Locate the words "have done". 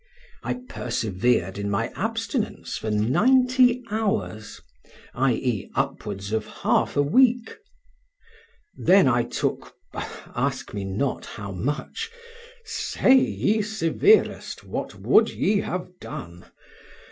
15.59-16.45